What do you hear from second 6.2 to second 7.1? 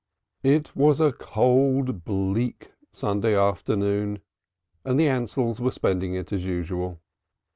as usual.